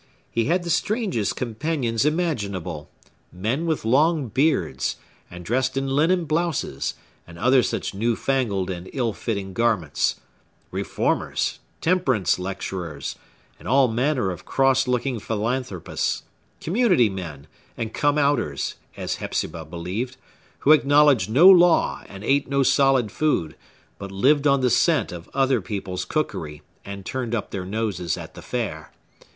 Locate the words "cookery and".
26.05-27.05